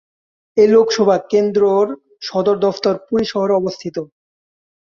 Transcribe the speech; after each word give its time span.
এই 0.57 0.67
লোকসভা 0.67 1.15
কেন্দ্রর 1.31 1.87
সদর 2.21 2.55
দফতর 2.59 2.95
পুরী 3.05 3.25
শহরে 3.31 3.53
অবস্থিত। 3.57 3.95